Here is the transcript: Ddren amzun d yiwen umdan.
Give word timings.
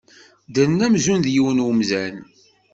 Ddren 0.47 0.83
amzun 0.85 1.21
d 1.25 1.27
yiwen 1.33 1.63
umdan. 1.67 2.15